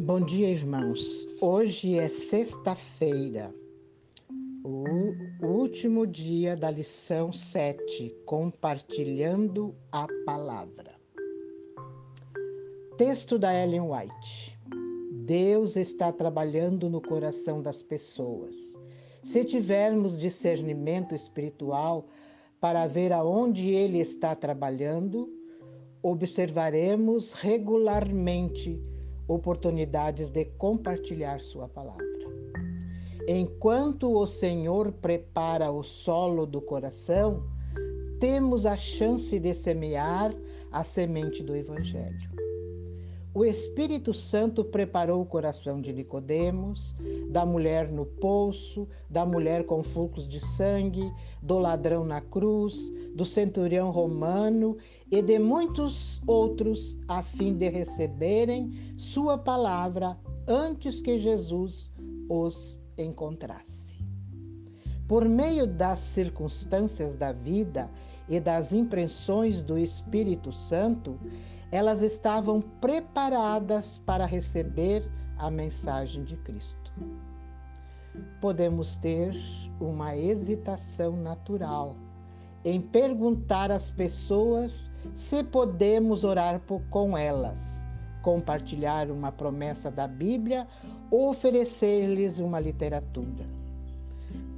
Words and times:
Bom 0.00 0.20
dia, 0.20 0.48
irmãos. 0.48 1.28
Hoje 1.38 1.98
é 1.98 2.08
sexta-feira, 2.08 3.54
o 4.64 5.46
último 5.46 6.06
dia 6.06 6.56
da 6.56 6.70
lição 6.70 7.30
7, 7.30 8.16
compartilhando 8.24 9.74
a 9.92 10.06
palavra. 10.24 10.94
Texto 12.96 13.38
da 13.38 13.54
Ellen 13.54 13.82
White. 13.82 14.58
Deus 15.26 15.76
está 15.76 16.10
trabalhando 16.10 16.88
no 16.88 17.00
coração 17.00 17.60
das 17.60 17.82
pessoas. 17.82 18.56
Se 19.22 19.44
tivermos 19.44 20.18
discernimento 20.18 21.14
espiritual 21.14 22.06
para 22.58 22.86
ver 22.86 23.12
aonde 23.12 23.70
Ele 23.70 23.98
está 23.98 24.34
trabalhando, 24.34 25.28
observaremos 26.02 27.32
regularmente 27.32 28.80
oportunidades 29.26 30.30
de 30.30 30.44
compartilhar 30.44 31.40
Sua 31.40 31.68
palavra. 31.68 32.12
Enquanto 33.26 34.12
o 34.12 34.26
Senhor 34.26 34.92
prepara 34.92 35.70
o 35.70 35.84
solo 35.84 36.44
do 36.44 36.60
coração, 36.60 37.44
temos 38.18 38.66
a 38.66 38.76
chance 38.76 39.38
de 39.38 39.54
semear 39.54 40.34
a 40.70 40.82
semente 40.82 41.42
do 41.42 41.54
Evangelho. 41.54 42.30
O 43.34 43.46
Espírito 43.46 44.12
Santo 44.12 44.62
preparou 44.62 45.22
o 45.22 45.26
coração 45.26 45.80
de 45.80 45.90
Nicodemos, 45.90 46.94
da 47.30 47.46
mulher 47.46 47.90
no 47.90 48.04
poço, 48.04 48.86
da 49.08 49.24
mulher 49.24 49.64
com 49.64 49.82
fluxos 49.82 50.28
de 50.28 50.38
sangue, 50.38 51.10
do 51.40 51.58
ladrão 51.58 52.04
na 52.04 52.20
cruz, 52.20 52.92
do 53.14 53.24
centurião 53.24 53.90
romano 53.90 54.76
e 55.10 55.22
de 55.22 55.38
muitos 55.38 56.20
outros, 56.26 56.94
a 57.08 57.22
fim 57.22 57.54
de 57.54 57.70
receberem 57.70 58.70
sua 58.98 59.38
palavra 59.38 60.18
antes 60.46 61.00
que 61.00 61.18
Jesus 61.18 61.90
os 62.28 62.78
encontrasse. 62.98 63.98
Por 65.08 65.26
meio 65.26 65.66
das 65.66 66.00
circunstâncias 66.00 67.16
da 67.16 67.32
vida 67.32 67.90
e 68.28 68.38
das 68.38 68.74
impressões 68.74 69.62
do 69.62 69.78
Espírito 69.78 70.52
Santo, 70.52 71.18
elas 71.72 72.02
estavam 72.02 72.60
preparadas 72.60 73.96
para 73.96 74.26
receber 74.26 75.10
a 75.38 75.50
mensagem 75.50 76.22
de 76.22 76.36
Cristo. 76.36 76.92
Podemos 78.42 78.98
ter 78.98 79.34
uma 79.80 80.14
hesitação 80.14 81.16
natural 81.16 81.96
em 82.62 82.78
perguntar 82.78 83.72
às 83.72 83.90
pessoas 83.90 84.90
se 85.14 85.42
podemos 85.42 86.24
orar 86.24 86.60
com 86.90 87.16
elas, 87.16 87.80
compartilhar 88.20 89.10
uma 89.10 89.32
promessa 89.32 89.90
da 89.90 90.06
Bíblia 90.06 90.68
ou 91.10 91.30
oferecer-lhes 91.30 92.38
uma 92.38 92.60
literatura. 92.60 93.46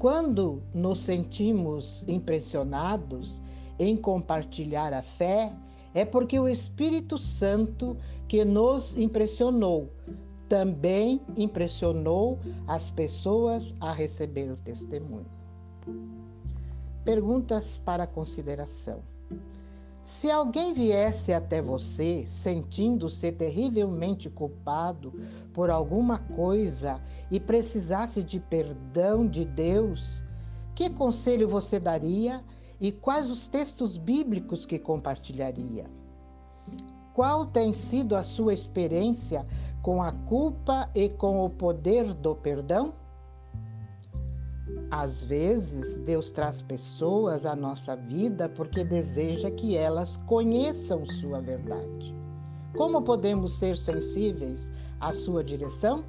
Quando 0.00 0.64
nos 0.74 0.98
sentimos 0.98 2.04
impressionados 2.08 3.40
em 3.78 3.96
compartilhar 3.96 4.92
a 4.92 5.00
fé, 5.00 5.52
é 5.94 6.04
porque 6.04 6.38
o 6.38 6.48
Espírito 6.48 7.16
Santo 7.16 7.96
que 8.28 8.44
nos 8.44 8.96
impressionou 8.96 9.90
também 10.48 11.20
impressionou 11.36 12.38
as 12.66 12.90
pessoas 12.90 13.74
a 13.80 13.92
receber 13.92 14.50
o 14.50 14.56
testemunho. 14.56 15.26
Perguntas 17.04 17.78
para 17.78 18.06
consideração. 18.06 19.02
Se 20.02 20.30
alguém 20.30 20.74
viesse 20.74 21.32
até 21.32 21.62
você 21.62 22.24
sentindo-se 22.26 23.32
terrivelmente 23.32 24.28
culpado 24.28 25.14
por 25.54 25.70
alguma 25.70 26.18
coisa 26.18 27.00
e 27.30 27.40
precisasse 27.40 28.22
de 28.22 28.38
perdão 28.38 29.26
de 29.26 29.46
Deus, 29.46 30.22
que 30.74 30.90
conselho 30.90 31.48
você 31.48 31.80
daria 31.80 32.44
e 32.84 32.92
quais 32.92 33.30
os 33.30 33.48
textos 33.48 33.96
bíblicos 33.96 34.66
que 34.66 34.78
compartilharia? 34.78 35.86
Qual 37.14 37.46
tem 37.46 37.72
sido 37.72 38.14
a 38.14 38.22
sua 38.22 38.52
experiência 38.52 39.46
com 39.80 40.02
a 40.02 40.12
culpa 40.12 40.90
e 40.94 41.08
com 41.08 41.46
o 41.46 41.48
poder 41.48 42.12
do 42.12 42.34
perdão? 42.34 42.92
Às 44.90 45.24
vezes, 45.24 45.98
Deus 46.02 46.30
traz 46.30 46.60
pessoas 46.60 47.46
à 47.46 47.56
nossa 47.56 47.96
vida 47.96 48.50
porque 48.50 48.84
deseja 48.84 49.50
que 49.50 49.74
elas 49.74 50.18
conheçam 50.26 51.06
sua 51.06 51.40
verdade. 51.40 52.14
Como 52.76 53.00
podemos 53.00 53.58
ser 53.58 53.78
sensíveis 53.78 54.70
à 55.00 55.10
sua 55.10 55.42
direção? 55.42 56.04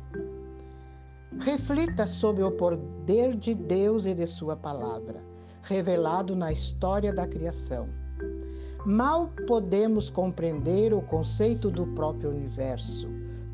Reflita 1.40 2.06
sobre 2.06 2.44
o 2.44 2.52
poder 2.52 3.34
de 3.34 3.56
Deus 3.56 4.06
e 4.06 4.14
de 4.14 4.28
sua 4.28 4.58
palavra 4.58 5.35
revelado 5.66 6.36
na 6.36 6.52
história 6.52 7.12
da 7.12 7.28
criação. 7.28 7.88
Mal 8.86 9.30
podemos 9.48 10.10
compreender 10.10 10.94
o 10.94 11.02
conceito 11.02 11.72
do 11.72 11.88
próprio 11.88 12.30
universo, 12.30 13.08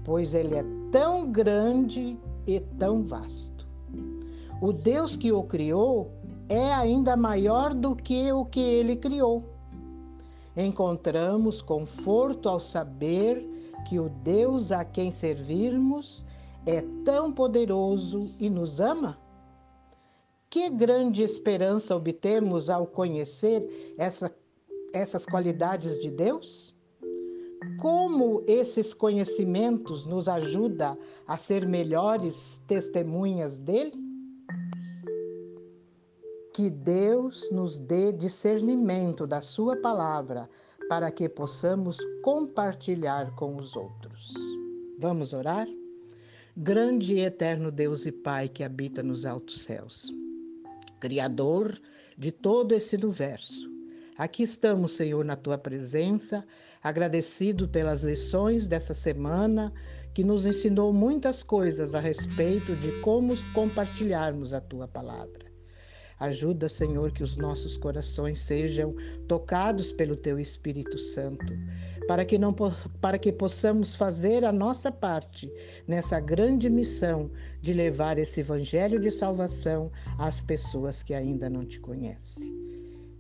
pois 0.04 0.34
ele 0.34 0.56
é 0.56 0.64
tão 0.92 1.32
grande 1.32 2.20
e 2.46 2.60
tão 2.78 3.04
vasto. 3.04 3.66
O 4.62 4.74
Deus 4.74 5.16
que 5.16 5.32
o 5.32 5.42
criou 5.44 6.12
é 6.50 6.74
ainda 6.74 7.16
maior 7.16 7.74
do 7.74 7.96
que 7.96 8.32
o 8.32 8.44
que 8.46 8.60
ele 8.60 8.98
criou. 8.98 9.44
Encontramos 10.56 11.62
conforto 11.62 12.50
ao 12.50 12.60
saber 12.60 13.48
que 13.88 13.98
o 14.00 14.10
Deus 14.10 14.70
a 14.72 14.84
quem 14.84 15.12
servirmos 15.12 16.26
é 16.66 16.82
tão 17.06 17.32
poderoso 17.32 18.30
e 18.38 18.50
nos 18.50 18.82
ama? 18.82 19.18
Que 20.52 20.70
grande 20.70 21.24
esperança 21.24 21.96
obtemos 21.96 22.70
ao 22.70 22.86
conhecer 22.86 23.96
essa, 23.98 24.30
essas 24.94 25.26
qualidades 25.26 25.98
de 26.02 26.12
Deus? 26.12 26.76
Como 27.80 28.44
esses 28.46 28.94
conhecimentos 28.94 30.06
nos 30.06 30.28
ajudam 30.28 30.98
a 31.26 31.38
ser 31.38 31.66
melhores 31.66 32.62
testemunhas 32.68 33.60
dele? 33.60 33.94
Que 36.54 36.70
Deus 36.70 37.50
nos 37.50 37.80
dê 37.80 38.12
discernimento 38.12 39.26
da 39.26 39.40
Sua 39.40 39.78
palavra 39.78 40.50
para 40.90 41.10
que 41.10 41.30
possamos 41.30 41.98
compartilhar 42.22 43.34
com 43.38 43.56
os 43.56 43.78
outros. 43.78 44.34
Vamos 45.00 45.32
orar? 45.32 45.66
Grande 46.58 47.16
e 47.16 47.20
eterno 47.22 47.72
Deus 47.72 48.06
e 48.06 48.12
Pai 48.12 48.50
que 48.50 48.66
habita 48.66 49.02
nos 49.02 49.26
altos 49.26 49.62
céus. 49.62 50.21
Criador 51.02 51.82
de 52.16 52.32
todo 52.32 52.74
esse 52.74 52.96
universo. 52.96 53.68
Aqui 54.16 54.44
estamos, 54.44 54.92
Senhor, 54.92 55.26
na 55.26 55.36
tua 55.36 55.58
presença, 55.58 56.46
agradecido 56.82 57.68
pelas 57.68 58.04
lições 58.04 58.68
dessa 58.68 58.94
semana 58.94 59.74
que 60.14 60.24
nos 60.24 60.46
ensinou 60.46 60.94
muitas 60.94 61.42
coisas 61.42 61.96
a 61.96 62.00
respeito 62.00 62.76
de 62.76 63.02
como 63.02 63.36
compartilharmos 63.52 64.54
a 64.54 64.62
tua 64.62 64.88
palavra. 64.88 65.51
Ajuda, 66.22 66.70
Senhor, 66.70 67.12
que 67.12 67.24
os 67.24 67.36
nossos 67.36 67.76
corações 67.76 68.40
sejam 68.40 68.94
tocados 69.28 69.92
pelo 69.92 70.16
teu 70.16 70.40
Espírito 70.40 70.96
Santo, 71.00 71.52
para 72.08 72.24
que 72.24 72.38
não 72.38 72.54
para 73.02 73.18
que 73.18 73.32
possamos 73.32 73.96
fazer 73.96 74.46
a 74.46 74.52
nossa 74.52 74.92
parte 74.92 75.52
nessa 75.88 76.20
grande 76.20 76.70
missão 76.70 77.32
de 77.60 77.74
levar 77.74 78.20
esse 78.20 78.42
evangelho 78.42 79.00
de 79.00 79.10
salvação 79.10 79.92
às 80.20 80.40
pessoas 80.40 81.02
que 81.02 81.16
ainda 81.16 81.50
não 81.50 81.66
te 81.66 81.80
conhecem. 81.80 82.54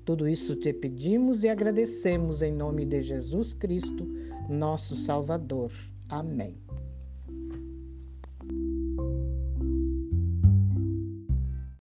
Tudo 0.06 0.28
isso 0.28 0.56
te 0.56 0.72
pedimos 0.72 1.44
e 1.44 1.50
agradecemos 1.50 2.44
em 2.44 2.54
nome 2.54 2.86
de 2.86 3.02
Jesus 3.02 3.52
Cristo, 3.52 4.08
nosso 4.48 4.96
Salvador. 4.96 5.72
Amém. 6.08 6.56